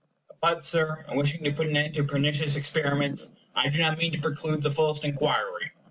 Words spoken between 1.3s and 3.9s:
to put an end to pernicious experiments, I do